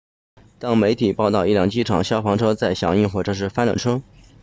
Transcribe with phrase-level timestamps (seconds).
[0.57, 4.01] 当地媒体报道一辆机场消防车在响应火警时翻了车